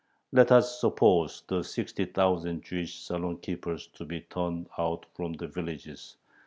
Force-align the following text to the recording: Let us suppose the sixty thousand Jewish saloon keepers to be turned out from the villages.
Let 0.31 0.51
us 0.51 0.81
suppose 0.81 1.43
the 1.47 1.61
sixty 1.63 2.05
thousand 2.05 2.63
Jewish 2.63 3.03
saloon 3.03 3.37
keepers 3.37 3.85
to 3.93 4.03
be 4.03 4.21
turned 4.21 4.67
out 4.79 5.05
from 5.15 5.33
the 5.33 5.45
villages. 5.45 6.17